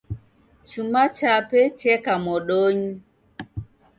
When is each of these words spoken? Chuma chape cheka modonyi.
Chuma 0.69 1.01
chape 1.17 1.59
cheka 1.79 2.13
modonyi. 2.25 2.89